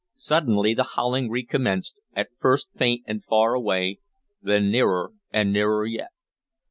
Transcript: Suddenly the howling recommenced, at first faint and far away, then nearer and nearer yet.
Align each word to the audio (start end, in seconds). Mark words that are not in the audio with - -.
Suddenly 0.15 0.73
the 0.73 0.93
howling 0.95 1.29
recommenced, 1.29 1.99
at 2.15 2.29
first 2.39 2.69
faint 2.75 3.03
and 3.05 3.23
far 3.23 3.53
away, 3.53 3.99
then 4.41 4.71
nearer 4.71 5.11
and 5.29 5.53
nearer 5.53 5.85
yet. 5.85 6.09